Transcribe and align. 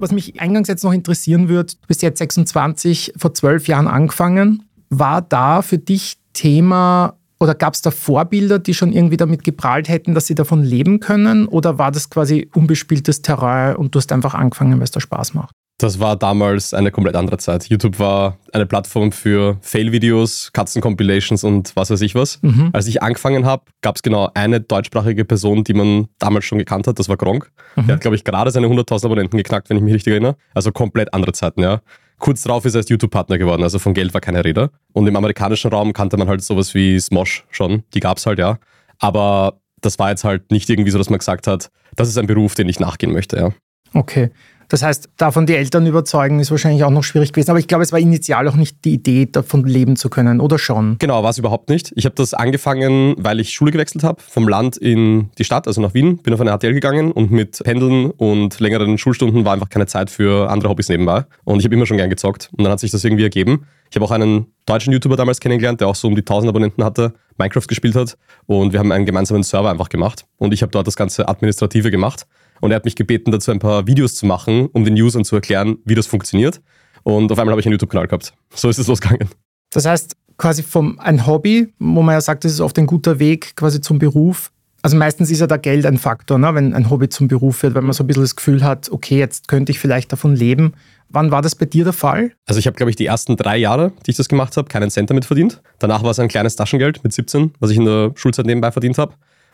Was 0.00 0.12
mich 0.12 0.40
eingangs 0.40 0.68
jetzt 0.68 0.82
noch 0.82 0.92
interessieren 0.92 1.48
würde, 1.48 1.74
du 1.74 1.86
bist 1.86 2.02
jetzt 2.02 2.18
26, 2.18 3.12
vor 3.16 3.34
zwölf 3.34 3.68
Jahren 3.68 3.86
angefangen. 3.86 4.64
War 4.88 5.20
da 5.20 5.60
für 5.60 5.78
dich 5.78 6.16
Thema 6.32 7.18
oder 7.38 7.54
gab 7.54 7.74
es 7.74 7.82
da 7.82 7.90
Vorbilder, 7.90 8.58
die 8.58 8.74
schon 8.74 8.92
irgendwie 8.92 9.16
damit 9.16 9.44
geprahlt 9.44 9.88
hätten, 9.88 10.14
dass 10.14 10.26
sie 10.26 10.34
davon 10.34 10.62
leben 10.62 11.00
können? 11.00 11.46
Oder 11.46 11.78
war 11.78 11.90
das 11.90 12.10
quasi 12.10 12.50
unbespieltes 12.54 13.22
Terrain 13.22 13.76
und 13.76 13.94
du 13.94 13.98
hast 13.98 14.12
einfach 14.12 14.34
angefangen, 14.34 14.78
weil 14.78 14.84
es 14.84 14.90
da 14.90 15.00
Spaß 15.00 15.34
macht? 15.34 15.54
Das 15.80 15.98
war 15.98 16.14
damals 16.14 16.74
eine 16.74 16.90
komplett 16.90 17.16
andere 17.16 17.38
Zeit. 17.38 17.70
YouTube 17.70 17.98
war 17.98 18.36
eine 18.52 18.66
Plattform 18.66 19.12
für 19.12 19.56
Fail-Videos, 19.62 20.50
Katzen-Compilations 20.52 21.42
und 21.42 21.74
was 21.74 21.88
weiß 21.88 22.02
ich 22.02 22.14
was. 22.14 22.38
Mhm. 22.42 22.68
Als 22.74 22.86
ich 22.86 23.02
angefangen 23.02 23.46
habe, 23.46 23.62
gab 23.80 23.96
es 23.96 24.02
genau 24.02 24.28
eine 24.34 24.60
deutschsprachige 24.60 25.24
Person, 25.24 25.64
die 25.64 25.72
man 25.72 26.08
damals 26.18 26.44
schon 26.44 26.58
gekannt 26.58 26.86
hat. 26.86 26.98
Das 26.98 27.08
war 27.08 27.16
Gronk. 27.16 27.50
Mhm. 27.76 27.86
Der 27.86 27.94
hat, 27.94 28.02
glaube 28.02 28.14
ich, 28.14 28.24
gerade 28.24 28.50
seine 28.50 28.66
100.000 28.66 29.06
Abonnenten 29.06 29.38
geknackt, 29.38 29.70
wenn 29.70 29.78
ich 29.78 29.82
mich 29.82 29.94
richtig 29.94 30.10
erinnere. 30.10 30.36
Also 30.52 30.70
komplett 30.70 31.14
andere 31.14 31.32
Zeiten, 31.32 31.62
ja. 31.62 31.80
Kurz 32.18 32.42
darauf 32.42 32.66
ist 32.66 32.74
er 32.74 32.80
als 32.80 32.90
YouTube-Partner 32.90 33.38
geworden, 33.38 33.62
also 33.62 33.78
von 33.78 33.94
Geld 33.94 34.12
war 34.12 34.20
keine 34.20 34.44
Rede. 34.44 34.68
Und 34.92 35.06
im 35.06 35.16
amerikanischen 35.16 35.70
Raum 35.70 35.94
kannte 35.94 36.18
man 36.18 36.28
halt 36.28 36.44
sowas 36.44 36.74
wie 36.74 37.00
Smosh 37.00 37.46
schon. 37.48 37.84
Die 37.94 38.00
gab 38.00 38.18
es 38.18 38.26
halt, 38.26 38.38
ja. 38.38 38.58
Aber 38.98 39.62
das 39.80 39.98
war 39.98 40.10
jetzt 40.10 40.24
halt 40.24 40.50
nicht 40.50 40.68
irgendwie 40.68 40.90
so, 40.90 40.98
dass 40.98 41.08
man 41.08 41.20
gesagt 41.20 41.46
hat, 41.46 41.70
das 41.96 42.08
ist 42.08 42.18
ein 42.18 42.26
Beruf, 42.26 42.54
den 42.54 42.68
ich 42.68 42.80
nachgehen 42.80 43.14
möchte, 43.14 43.38
ja. 43.38 43.50
Okay. 43.94 44.30
Das 44.70 44.84
heißt, 44.84 45.10
davon 45.16 45.46
die 45.46 45.56
Eltern 45.56 45.84
überzeugen, 45.84 46.38
ist 46.38 46.52
wahrscheinlich 46.52 46.84
auch 46.84 46.90
noch 46.90 47.02
schwierig 47.02 47.32
gewesen. 47.32 47.50
Aber 47.50 47.58
ich 47.58 47.66
glaube, 47.66 47.82
es 47.82 47.90
war 47.90 47.98
initial 47.98 48.46
auch 48.46 48.54
nicht 48.54 48.84
die 48.84 48.94
Idee, 48.94 49.26
davon 49.26 49.64
leben 49.64 49.96
zu 49.96 50.08
können, 50.08 50.40
oder 50.40 50.60
schon? 50.60 50.96
Genau, 51.00 51.24
war 51.24 51.30
es 51.30 51.38
überhaupt 51.38 51.68
nicht. 51.68 51.92
Ich 51.96 52.04
habe 52.04 52.14
das 52.14 52.34
angefangen, 52.34 53.16
weil 53.18 53.40
ich 53.40 53.50
Schule 53.50 53.72
gewechselt 53.72 54.04
habe, 54.04 54.22
vom 54.22 54.46
Land 54.46 54.76
in 54.76 55.30
die 55.38 55.44
Stadt, 55.44 55.66
also 55.66 55.80
nach 55.80 55.92
Wien. 55.92 56.18
Bin 56.18 56.32
auf 56.32 56.40
eine 56.40 56.56
HTL 56.56 56.72
gegangen 56.72 57.10
und 57.10 57.32
mit 57.32 57.58
Pendeln 57.64 58.12
und 58.12 58.60
längeren 58.60 58.96
Schulstunden 58.96 59.44
war 59.44 59.54
einfach 59.54 59.68
keine 59.68 59.86
Zeit 59.86 60.08
für 60.08 60.48
andere 60.48 60.70
Hobbys 60.70 60.88
nebenbei. 60.88 61.24
Und 61.42 61.58
ich 61.58 61.64
habe 61.64 61.74
immer 61.74 61.86
schon 61.86 61.96
gern 61.96 62.08
gezockt. 62.08 62.50
Und 62.56 62.62
dann 62.62 62.72
hat 62.72 62.78
sich 62.78 62.92
das 62.92 63.02
irgendwie 63.02 63.24
ergeben. 63.24 63.66
Ich 63.90 63.96
habe 63.96 64.04
auch 64.04 64.12
einen 64.12 64.46
deutschen 64.66 64.92
YouTuber 64.92 65.16
damals 65.16 65.40
kennengelernt, 65.40 65.80
der 65.80 65.88
auch 65.88 65.96
so 65.96 66.06
um 66.06 66.14
die 66.14 66.20
1000 66.20 66.48
Abonnenten 66.48 66.84
hatte, 66.84 67.14
Minecraft 67.38 67.66
gespielt 67.66 67.96
hat. 67.96 68.16
Und 68.46 68.72
wir 68.72 68.78
haben 68.78 68.92
einen 68.92 69.04
gemeinsamen 69.04 69.42
Server 69.42 69.68
einfach 69.68 69.88
gemacht. 69.88 70.26
Und 70.36 70.54
ich 70.54 70.62
habe 70.62 70.70
dort 70.70 70.86
das 70.86 70.94
ganze 70.94 71.28
Administrative 71.28 71.90
gemacht. 71.90 72.28
Und 72.60 72.70
er 72.70 72.76
hat 72.76 72.84
mich 72.84 72.96
gebeten, 72.96 73.30
dazu 73.32 73.50
ein 73.50 73.58
paar 73.58 73.86
Videos 73.86 74.14
zu 74.14 74.26
machen, 74.26 74.68
um 74.72 74.84
den 74.84 74.94
Usern 74.94 75.24
zu 75.24 75.34
erklären, 75.36 75.78
wie 75.84 75.94
das 75.94 76.06
funktioniert. 76.06 76.60
Und 77.02 77.32
auf 77.32 77.38
einmal 77.38 77.52
habe 77.52 77.60
ich 77.60 77.66
einen 77.66 77.72
YouTube-Kanal 77.72 78.06
gehabt. 78.06 78.34
So 78.54 78.68
ist 78.68 78.78
es 78.78 78.86
losgegangen. 78.86 79.28
Das 79.70 79.86
heißt, 79.86 80.16
quasi 80.36 80.62
vom 80.62 80.98
ein 80.98 81.26
Hobby, 81.26 81.72
wo 81.78 82.02
man 82.02 82.14
ja 82.14 82.20
sagt, 82.20 82.44
das 82.44 82.52
ist 82.52 82.60
oft 82.60 82.78
ein 82.78 82.86
guter 82.86 83.18
Weg 83.18 83.54
quasi 83.56 83.80
zum 83.80 83.98
Beruf. 83.98 84.50
Also 84.82 84.96
meistens 84.96 85.30
ist 85.30 85.40
ja 85.40 85.46
da 85.46 85.58
Geld 85.58 85.84
ein 85.84 85.98
Faktor, 85.98 86.38
ne? 86.38 86.54
wenn 86.54 86.72
ein 86.72 86.88
Hobby 86.88 87.10
zum 87.10 87.28
Beruf 87.28 87.62
wird, 87.62 87.74
wenn 87.74 87.84
man 87.84 87.92
so 87.92 88.02
ein 88.02 88.06
bisschen 88.06 88.22
das 88.22 88.34
Gefühl 88.34 88.64
hat, 88.64 88.90
okay, 88.90 89.18
jetzt 89.18 89.46
könnte 89.46 89.72
ich 89.72 89.78
vielleicht 89.78 90.10
davon 90.10 90.34
leben. 90.34 90.72
Wann 91.10 91.30
war 91.30 91.42
das 91.42 91.54
bei 91.54 91.66
dir 91.66 91.84
der 91.84 91.92
Fall? 91.92 92.32
Also 92.46 92.58
ich 92.58 92.66
habe, 92.66 92.76
glaube 92.76 92.88
ich, 92.88 92.96
die 92.96 93.04
ersten 93.04 93.36
drei 93.36 93.58
Jahre, 93.58 93.92
die 94.06 94.12
ich 94.12 94.16
das 94.16 94.28
gemacht 94.28 94.56
habe, 94.56 94.68
keinen 94.68 94.90
Cent 94.90 95.10
damit 95.10 95.26
verdient. 95.26 95.60
Danach 95.78 96.02
war 96.02 96.12
es 96.12 96.18
ein 96.18 96.28
kleines 96.28 96.56
Taschengeld 96.56 97.04
mit 97.04 97.12
17, 97.12 97.52
was 97.60 97.70
ich 97.70 97.76
in 97.76 97.84
der 97.84 98.12
Schulzeit 98.14 98.46
nebenbei 98.46 98.72
verdient 98.72 98.96
habe. 98.96 99.12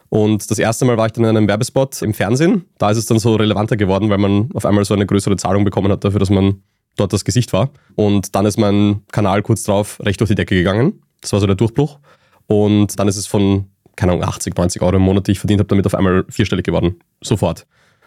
Und 0.09 0.51
das 0.51 0.59
erste 0.59 0.85
Mal 0.85 0.97
war 0.97 1.07
ich 1.07 1.13
dann 1.13 1.25
in 1.25 1.37
einem 1.37 1.49
Werbespot 1.49 2.01
im 2.03 2.15
Fernsehen. 2.15 2.65
Da 2.79 2.91
ist 2.91 2.99
es 2.99 3.07
dann 3.07 3.19
so 3.19 3.35
relevanter 3.35 3.77
geworden, 3.77 4.09
weil 4.09 4.19
man 4.19 4.51
auf 4.55 4.65
einmal 4.65 4.85
so 4.85 4.95
eine 4.95 5.07
größere 5.07 5.37
Zahlung 5.37 5.65
bekommen 5.65 5.91
hat 5.91 6.05
dafür, 6.05 6.21
dass 6.21 6.31
man 6.31 6.63
dort 6.97 7.13
das 7.13 7.25
Gesicht 7.25 7.53
war. 7.53 7.71
Und 7.95 8.35
dann 8.35 8.47
ist 8.47 8.59
mein 8.59 9.03
Kanal 9.13 9.43
kurz 9.43 9.65
drauf 9.65 10.01
recht 10.05 10.21
durch 10.21 10.29
die 10.29 10.35
Decke 10.35 10.55
gegangen. 10.55 11.03
Das 11.21 11.33
war 11.33 11.41
so 11.41 11.47
der 11.47 11.57
Durchbruch. 11.57 11.99
Und 12.47 12.99
dann 12.99 13.09
ist 13.09 13.17
es 13.17 13.27
von, 13.27 13.67
keine 13.97 14.13
Ahnung, 14.13 14.25
80, 14.25 14.57
90 14.57 14.83
Euro 14.83 14.97
im 14.97 15.03
Monat, 15.03 15.27
die 15.27 15.33
ich 15.33 15.39
verdient 15.39 15.61
habe, 15.61 15.69
damit 15.69 15.87
auf 15.87 15.95
einmal 15.95 16.25
vierstellig 16.29 16.65
geworden. 16.65 17.01
Sofort. 17.23 17.67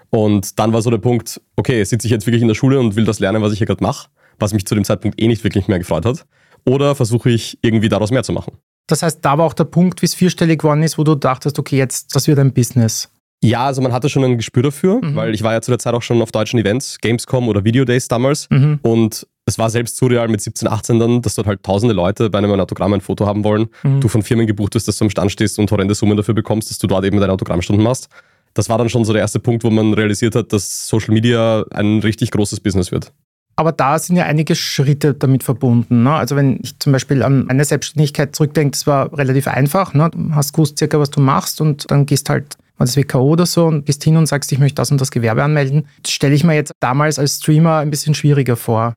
Und 0.09 0.58
dann 0.58 0.73
war 0.73 0.81
so 0.81 0.89
der 0.89 0.97
Punkt, 0.97 1.41
okay, 1.56 1.84
sitze 1.84 2.08
ich 2.08 2.11
jetzt 2.11 2.25
wirklich 2.25 2.41
in 2.41 2.47
der 2.47 2.56
Schule 2.56 2.80
und 2.80 2.95
will 2.95 3.06
das 3.06 3.19
lernen, 3.19 3.41
was 3.41 3.52
ich 3.52 3.59
hier 3.59 3.67
gerade 3.67 3.84
mache, 3.84 4.09
was 4.39 4.53
mich 4.53 4.66
zu 4.66 4.73
dem 4.73 4.84
Zeitpunkt 4.84 5.22
eh 5.22 5.28
nicht 5.28 5.44
wirklich 5.44 5.67
mehr 5.67 5.80
gefreut 5.80 6.06
hat. 6.06 6.25
Oder 6.66 6.95
versuche 6.95 7.30
ich 7.30 7.59
irgendwie 7.61 7.90
daraus 7.90 8.12
mehr 8.12 8.23
zu 8.23 8.34
machen? 8.34 8.57
Das 8.89 9.03
heißt, 9.03 9.19
da 9.22 9.38
war 9.38 9.45
auch 9.45 9.53
der 9.53 9.66
Punkt, 9.66 10.01
wie 10.01 10.07
es 10.07 10.16
vierstellig 10.16 10.59
geworden 10.59 10.81
ist, 10.83 10.97
wo 10.97 11.03
du 11.03 11.16
dachtest, 11.16 11.59
okay, 11.59 11.77
jetzt, 11.77 12.16
das 12.16 12.27
wird 12.27 12.39
ein 12.39 12.53
Business. 12.53 13.09
Ja, 13.41 13.66
also 13.66 13.81
man 13.81 13.94
hatte 13.94 14.09
schon 14.09 14.23
ein 14.23 14.35
Gespür 14.35 14.63
dafür, 14.63 15.00
mhm. 15.01 15.16
weil 15.16 15.33
ich 15.33 15.44
war 15.44 15.53
ja 15.53 15.61
zu 15.61 15.72
der 15.72 15.79
Zeit 15.79 15.94
auch 15.94 16.01
schon 16.01 16.22
auf 16.22 16.31
deutschen 16.31 16.59
Events, 16.59 16.97
Gamescom 16.99 17.47
oder 17.47 17.63
Video 17.63 17.85
Days 17.85 18.07
damals. 18.07 18.49
Mhm. 18.49 18.79
Und 18.81 19.28
es 19.45 19.57
war 19.57 19.69
selbst 19.69 19.95
surreal 19.95 20.28
mit 20.28 20.41
17, 20.41 20.67
18 20.67 20.99
dann, 20.99 21.22
dass 21.22 21.35
dort 21.35 21.47
halt 21.47 21.63
tausende 21.63 21.94
Leute 21.94 22.29
bei 22.29 22.39
einem 22.39 22.51
Autogramm 22.59 22.94
ein 22.94 23.01
Foto 23.01 23.25
haben 23.25 23.44
wollen. 23.44 23.67
Mhm. 23.83 24.01
Du 24.01 24.07
von 24.07 24.23
Firmen 24.23 24.47
gebucht 24.47 24.75
wirst, 24.75 24.88
dass 24.88 24.97
du 24.97 25.05
am 25.05 25.09
Stand 25.09 25.31
stehst 25.31 25.57
und 25.59 25.72
horrende 25.72 25.95
Summen 25.95 26.17
dafür 26.17 26.33
bekommst, 26.33 26.69
dass 26.69 26.79
du 26.79 26.88
dort 26.88 27.05
eben 27.05 27.19
deine 27.19 27.31
Autogrammstunden 27.31 27.83
machst. 27.83 28.09
Das 28.55 28.67
war 28.67 28.78
dann 28.78 28.89
schon 28.89 29.05
so 29.05 29.13
der 29.13 29.22
erste 29.22 29.39
Punkt, 29.39 29.63
wo 29.63 29.69
man 29.69 29.94
realisiert 29.94 30.35
hat, 30.35 30.51
dass 30.51 30.88
Social 30.88 31.13
Media 31.13 31.63
ein 31.72 31.99
richtig 31.99 32.31
großes 32.31 32.59
Business 32.59 32.91
wird. 32.91 33.13
Aber 33.59 33.74
da 33.74 34.00
sind 34.00 34.16
ja 34.16 34.24
einige 34.24 34.56
Schritte 34.56 35.14
damit 35.14 35.44
verbunden. 35.44 36.03
Ne? 36.03 36.14
Also 36.14 36.38
wenn 36.38 36.62
ich 36.64 36.80
zum 36.80 36.94
Beispiel 36.94 37.22
an 37.24 37.44
meine 37.46 37.66
Selbstständigkeit 37.66 38.34
zurückdenke, 38.34 38.72
das 38.72 38.88
war 38.88 39.12
relativ 39.18 39.50
einfach. 39.50 39.94
Ne? 39.94 40.09
Du 40.14 40.34
hast 40.34 40.53
gewusst 40.53 40.78
circa, 40.78 40.97
was 40.97 41.09
du 41.09 41.20
machst 41.20 41.59
und 41.59 41.92
dann 41.92 42.06
gehst 42.06 42.30
halt 42.30 42.56
war 42.78 42.86
das 42.86 42.96
WKO 42.96 43.20
oder 43.20 43.46
so 43.46 43.66
und 43.66 43.86
gehst 43.86 44.02
hin 44.06 44.16
und 44.16 44.28
sagst, 44.28 44.50
ich 44.53 44.59
möchte 44.59 44.75
das 44.75 44.92
und 44.92 45.02
das 45.02 45.12
Gewerbe 45.12 45.44
anmelden. 45.44 45.88
Das 46.02 46.14
stelle 46.14 46.34
ich 46.36 46.46
mir 46.46 46.56
jetzt 46.56 46.72
damals 46.80 47.20
als 47.20 47.40
Streamer 47.40 47.80
ein 47.80 47.90
bisschen 47.90 48.16
schwieriger 48.16 48.56
vor. 48.56 48.94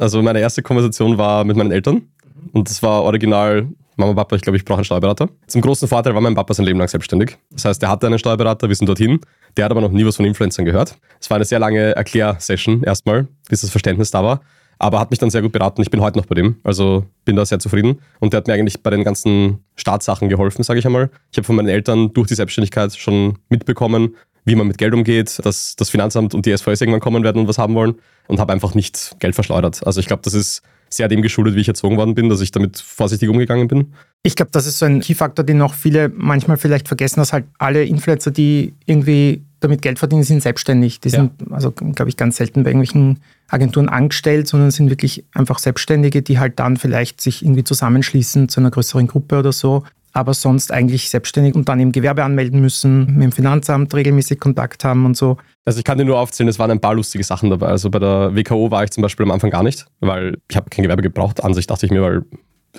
Also 0.00 0.22
meine 0.22 0.40
erste 0.40 0.62
Konversation 0.62 1.18
war 1.18 1.44
mit 1.44 1.58
meinen 1.58 1.70
Eltern 1.70 2.08
und 2.54 2.70
das 2.70 2.82
war 2.82 3.02
original 3.02 3.68
Mama, 3.96 4.12
Papa, 4.12 4.36
ich 4.36 4.42
glaube, 4.42 4.58
ich 4.58 4.64
brauche 4.64 4.78
einen 4.78 4.84
Steuerberater. 4.84 5.28
Zum 5.46 5.62
großen 5.62 5.88
Vorteil 5.88 6.14
war 6.14 6.20
mein 6.20 6.34
Papa 6.34 6.52
sein 6.52 6.66
Leben 6.66 6.78
lang 6.78 6.88
selbstständig. 6.88 7.38
Das 7.50 7.64
heißt, 7.64 7.82
er 7.82 7.88
hatte 7.88 8.06
einen 8.06 8.18
Steuerberater, 8.18 8.68
wir 8.68 8.76
sind 8.76 8.86
dorthin. 8.86 9.20
Der 9.56 9.64
hat 9.64 9.72
aber 9.72 9.80
noch 9.80 9.90
nie 9.90 10.04
was 10.04 10.16
von 10.16 10.26
Influencern 10.26 10.66
gehört. 10.66 10.98
Es 11.18 11.30
war 11.30 11.36
eine 11.36 11.46
sehr 11.46 11.58
lange 11.58 11.96
Erklärsession 11.96 12.82
erstmal, 12.82 13.26
bis 13.48 13.62
das 13.62 13.70
Verständnis 13.70 14.10
da 14.10 14.22
war. 14.22 14.42
Aber 14.78 15.00
hat 15.00 15.10
mich 15.10 15.18
dann 15.18 15.30
sehr 15.30 15.40
gut 15.40 15.52
beraten. 15.52 15.80
Ich 15.80 15.90
bin 15.90 16.02
heute 16.02 16.18
noch 16.18 16.26
bei 16.26 16.34
dem. 16.34 16.56
Also 16.62 17.06
bin 17.24 17.36
da 17.36 17.46
sehr 17.46 17.58
zufrieden. 17.58 18.00
Und 18.20 18.34
der 18.34 18.38
hat 18.38 18.46
mir 18.46 18.52
eigentlich 18.52 18.82
bei 18.82 18.90
den 18.90 19.02
ganzen 19.02 19.64
Startsachen 19.76 20.28
geholfen, 20.28 20.62
sage 20.62 20.78
ich 20.78 20.84
einmal. 20.84 21.10
Ich 21.32 21.38
habe 21.38 21.46
von 21.46 21.56
meinen 21.56 21.68
Eltern 21.68 22.12
durch 22.12 22.28
die 22.28 22.34
Selbstständigkeit 22.34 22.94
schon 22.94 23.38
mitbekommen, 23.48 24.14
wie 24.44 24.54
man 24.54 24.66
mit 24.66 24.76
Geld 24.76 24.92
umgeht, 24.92 25.40
dass 25.42 25.74
das 25.76 25.88
Finanzamt 25.88 26.34
und 26.34 26.44
die 26.44 26.54
SVS 26.54 26.82
irgendwann 26.82 27.00
kommen 27.00 27.24
werden 27.24 27.40
und 27.40 27.48
was 27.48 27.56
haben 27.56 27.74
wollen. 27.74 27.94
Und 28.28 28.40
habe 28.40 28.52
einfach 28.52 28.74
nicht 28.74 29.16
Geld 29.20 29.34
verschleudert. 29.34 29.86
Also 29.86 30.00
ich 30.00 30.06
glaube, 30.06 30.22
das 30.22 30.34
ist 30.34 30.62
sehr 30.88 31.08
dem 31.08 31.22
geschuldet, 31.22 31.54
wie 31.54 31.60
ich 31.60 31.68
erzogen 31.68 31.96
worden 31.96 32.14
bin, 32.14 32.28
dass 32.28 32.40
ich 32.40 32.50
damit 32.50 32.78
vorsichtig 32.78 33.28
umgegangen 33.28 33.68
bin. 33.68 33.92
Ich 34.22 34.36
glaube, 34.36 34.50
das 34.52 34.66
ist 34.66 34.78
so 34.78 34.86
ein 34.86 35.00
Key-Faktor, 35.00 35.44
den 35.44 35.58
noch 35.58 35.74
viele 35.74 36.10
manchmal 36.14 36.56
vielleicht 36.56 36.88
vergessen, 36.88 37.20
dass 37.20 37.32
halt 37.32 37.44
alle 37.58 37.84
Influencer, 37.84 38.30
die 38.30 38.74
irgendwie 38.86 39.42
damit 39.60 39.82
Geld 39.82 39.98
verdienen, 39.98 40.22
sind 40.22 40.42
selbstständig. 40.42 41.00
Die 41.00 41.10
sind, 41.10 41.32
ja. 41.40 41.54
also 41.54 41.70
glaube 41.70 42.08
ich, 42.08 42.16
ganz 42.16 42.36
selten 42.36 42.62
bei 42.62 42.70
irgendwelchen 42.70 43.20
Agenturen 43.48 43.88
angestellt, 43.88 44.48
sondern 44.48 44.70
sind 44.70 44.90
wirklich 44.90 45.24
einfach 45.32 45.58
Selbstständige, 45.58 46.22
die 46.22 46.38
halt 46.38 46.58
dann 46.58 46.76
vielleicht 46.76 47.20
sich 47.20 47.42
irgendwie 47.42 47.64
zusammenschließen 47.64 48.48
zu 48.48 48.60
einer 48.60 48.70
größeren 48.70 49.06
Gruppe 49.06 49.38
oder 49.38 49.52
so 49.52 49.84
aber 50.16 50.32
sonst 50.32 50.72
eigentlich 50.72 51.10
selbstständig 51.10 51.54
und 51.54 51.68
dann 51.68 51.78
im 51.78 51.92
Gewerbe 51.92 52.24
anmelden 52.24 52.60
müssen, 52.60 53.04
mit 53.14 53.22
dem 53.22 53.32
Finanzamt 53.32 53.94
regelmäßig 53.94 54.40
Kontakt 54.40 54.82
haben 54.82 55.04
und 55.04 55.14
so. 55.14 55.36
Also 55.66 55.78
ich 55.80 55.84
kann 55.84 55.98
dir 55.98 56.04
nur 56.04 56.18
aufzählen, 56.18 56.48
es 56.48 56.58
waren 56.60 56.70
ein 56.70 56.80
paar 56.80 56.94
lustige 56.94 57.24
Sachen 57.24 57.50
dabei. 57.50 57.66
Also 57.66 57.90
bei 57.90 57.98
der 57.98 58.34
WKO 58.34 58.70
war 58.70 58.84
ich 58.84 58.90
zum 58.92 59.02
Beispiel 59.02 59.26
am 59.26 59.32
Anfang 59.32 59.50
gar 59.50 59.64
nicht, 59.64 59.84
weil 60.00 60.38
ich 60.48 60.56
habe 60.56 60.70
kein 60.70 60.84
Gewerbe 60.84 61.02
gebraucht. 61.02 61.42
An 61.42 61.54
sich 61.54 61.66
dachte 61.66 61.86
ich 61.86 61.92
mir, 61.92 62.02
weil 62.02 62.22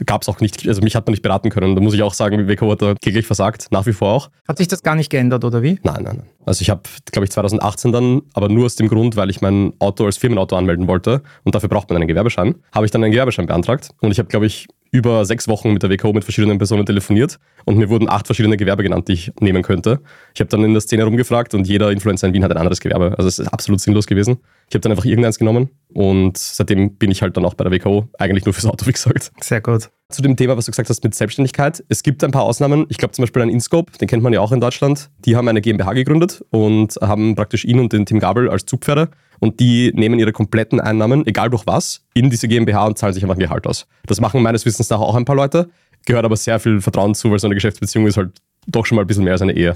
gab 0.06 0.22
es 0.22 0.30
auch 0.30 0.40
nicht, 0.40 0.68
also 0.68 0.82
mich 0.82 0.96
hat 0.96 1.06
man 1.06 1.12
nicht 1.12 1.22
beraten 1.22 1.50
können. 1.50 1.76
Da 1.76 1.82
muss 1.82 1.94
ich 1.94 2.04
auch 2.04 2.14
sagen, 2.14 2.48
WKO 2.48 2.72
hat 2.72 2.82
da 2.82 2.96
kläglich 2.96 3.26
versagt, 3.26 3.68
nach 3.72 3.86
wie 3.86 3.94
vor 3.94 4.14
auch. 4.14 4.30
Hat 4.48 4.58
sich 4.58 4.68
das 4.68 4.84
gar 4.84 4.96
nicht 4.96 5.10
geändert, 5.10 5.44
oder 5.44 5.64
wie? 5.64 5.80
Nein, 5.84 6.04
nein, 6.04 6.18
nein. 6.18 6.28
Also 6.46 6.62
ich 6.62 6.70
habe, 6.70 6.82
glaube 7.12 7.26
ich, 7.26 7.32
2018 7.32 7.92
dann, 7.92 8.22
aber 8.34 8.48
nur 8.48 8.66
aus 8.66 8.76
dem 8.76 8.88
Grund, 8.88 9.16
weil 9.16 9.30
ich 9.30 9.42
mein 9.42 9.74
Auto 9.80 10.06
als 10.06 10.18
Firmenauto 10.18 10.56
anmelden 10.56 10.88
wollte 10.88 11.24
und 11.44 11.56
dafür 11.56 11.70
braucht 11.70 11.90
man 11.90 11.98
einen 11.98 12.08
Gewerbeschein, 12.08 12.56
habe 12.72 12.86
ich 12.86 12.92
dann 12.92 13.04
einen 13.04 13.12
Gewerbeschein 13.12 13.48
beantragt 13.48 13.90
und 14.02 14.12
ich 14.12 14.20
habe, 14.20 14.30
glaube 14.30 14.46
ich, 14.46 14.68
über 14.92 15.26
sechs 15.26 15.48
Wochen 15.48 15.74
mit 15.74 15.84
der 15.84 15.90
WKO 15.90 16.14
mit 16.14 16.24
verschiedenen 16.24 16.58
Personen 16.58 16.86
telefoniert 16.86 17.40
und 17.66 17.78
mir 17.78 17.90
wurden 17.90 18.10
acht 18.10 18.26
verschiedene 18.26 18.58
Gewerbe 18.58 18.84
genannt, 18.84 19.08
die 19.08 19.14
ich 19.14 19.32
nehmen 19.40 19.64
könnte. 19.64 20.02
Ich 20.34 20.40
habe 20.40 20.50
dann 20.50 20.64
in 20.64 20.74
der 20.74 20.82
Szene 20.82 21.04
rumgefragt 21.04 21.54
und 21.54 21.68
jeder 21.68 21.92
Influencer 21.92 22.28
in 22.28 22.34
Wien 22.34 22.44
hat 22.44 22.52
ein 22.52 22.58
anderes 22.58 22.80
Gewerbe. 22.80 23.16
Also 23.18 23.28
es 23.28 23.40
ist 23.40 23.48
absolut 23.48 23.82
sinnlos 23.82 24.08
gewesen. 24.08 24.38
Ich 24.70 24.76
habe 24.76 24.82
dann 24.82 24.92
einfach 24.92 25.06
irgendeins 25.06 25.40
genommen 25.40 25.70
und 25.94 26.38
seitdem 26.38 26.96
bin 26.96 27.12
ich 27.12 27.22
halt 27.22 27.38
dann 27.38 27.46
auch 27.46 27.54
bei 27.54 27.64
der 27.64 27.72
WKO, 27.72 28.08
eigentlich 28.18 28.46
nur 28.46 28.54
fürs 28.54 28.66
Auto, 28.66 28.86
wie 28.86 28.92
gesagt. 28.94 29.32
Sehr 29.42 29.62
gut. 29.62 29.90
Zu 30.10 30.22
dem 30.22 30.38
Thema, 30.38 30.56
was 30.56 30.66
du 30.66 30.72
gesagt 30.72 30.90
hast 30.90 31.04
mit 31.04 31.14
Selbstständigkeit. 31.16 31.84
Es 31.90 32.02
gibt 32.02 32.24
ein 32.24 32.32
paar 32.32 32.44
Ausnahmen. 32.44 32.86
Ich 32.88 32.98
glaube 32.98 33.12
zum 33.12 33.24
Beispiel 33.24 33.42
ein 33.42 33.50
Inscope, 33.50 33.92
den 33.98 34.08
kennt 34.08 34.24
man 34.24 34.32
ja 34.32 34.40
auch 34.40 34.54
in 34.54 34.62
Deutschland. 34.62 35.10
Die 35.26 35.36
haben 35.36 35.50
eine 35.50 35.60
GmbH 35.60 35.92
gegründet 35.92 36.46
und 36.50 36.96
haben 37.02 37.36
praktisch 37.36 37.66
ihn 37.66 37.78
und 37.82 37.92
den 37.92 38.06
Tim 38.06 38.20
Gabel 38.20 38.50
als 38.50 38.66
Zugpferde 38.66 39.10
und 39.40 39.60
die 39.60 39.92
nehmen 39.94 40.18
ihre 40.18 40.32
kompletten 40.32 40.80
Einnahmen, 40.80 41.28
egal 41.28 41.50
durch 41.50 41.68
was, 41.68 42.06
in 42.14 42.30
diese 42.30 42.48
GmbH 42.48 42.86
und 42.86 42.98
zahlen 42.98 43.14
sich 43.14 43.22
einfach 43.22 43.36
ein 43.36 43.40
Gehalt 43.40 43.68
aus. 43.68 43.86
Das 44.06 44.22
machen 44.22 44.42
meines 44.42 44.66
Wissens 44.66 44.90
nach 44.90 45.02
auch 45.02 45.16
ein 45.16 45.26
paar 45.26 45.36
Leute, 45.36 45.70
gehört 46.06 46.24
aber 46.24 46.38
sehr 46.38 46.62
viel 46.62 46.80
Vertrauen 46.80 47.14
zu, 47.14 47.30
weil 47.30 47.40
so 47.40 47.48
eine 47.48 47.56
Geschäftsbeziehung 47.56 48.08
ist 48.08 48.16
halt 48.16 48.32
doch 48.66 48.86
schon 48.86 48.96
mal 48.96 49.02
ein 49.02 49.08
bisschen 49.08 49.26
mehr 49.26 49.34
als 49.34 49.42
eine 49.42 49.58
Ehe. 49.58 49.76